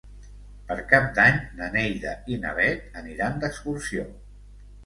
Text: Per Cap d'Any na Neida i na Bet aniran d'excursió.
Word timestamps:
Per 0.69 0.77
Cap 0.93 1.03
d'Any 1.19 1.37
na 1.59 1.67
Neida 1.77 2.15
i 2.33 2.39
na 2.47 2.57
Bet 2.61 2.99
aniran 3.03 3.39
d'excursió. 3.45 4.09